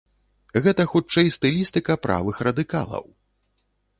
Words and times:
Гэта, 0.67 0.85
хутчэй, 0.93 1.27
стылістыка 1.35 1.97
правых 2.07 2.35
радыкалаў. 2.47 3.05